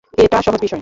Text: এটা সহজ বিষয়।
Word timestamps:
এটা 0.17 0.37
সহজ 0.41 0.59
বিষয়। 0.61 0.79